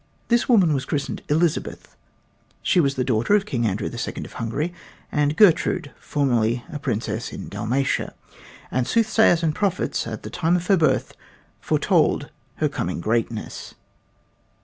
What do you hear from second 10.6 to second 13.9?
her birth foretold her coming greatness.